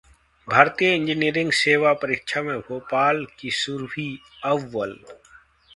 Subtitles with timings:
[0.47, 4.09] भारतीय इंजीनियरिंग सेवा परीक्षा में भोपाल की सुरभि
[4.45, 4.97] अव्वल